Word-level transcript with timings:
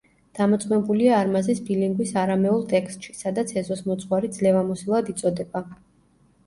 დამოწმებულია 0.37 1.19
არმაზის 1.25 1.61
ბილინგვის 1.67 2.13
არამეულ 2.23 2.65
ტექსტში, 2.73 3.15
სადაც 3.21 3.55
ეზოსმოძღვარი 3.63 4.35
„ძლევამოსილად“ 4.39 5.15
იწოდება. 5.17 5.65